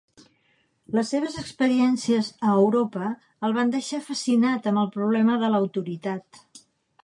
Les 0.99 1.11
seves 1.15 1.35
experiències 1.41 2.31
a 2.49 2.55
Europa 2.63 3.11
el 3.49 3.55
van 3.61 3.75
deixar 3.77 4.01
fascinat 4.09 4.73
amb 4.73 4.85
el 4.87 4.93
problema 4.99 5.41
de 5.45 5.55
l'autoritat. 5.57 6.45